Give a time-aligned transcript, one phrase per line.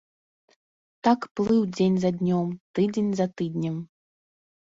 [1.07, 2.47] Так плыў дзень за днём,
[2.79, 3.75] тыдзень за тыднем.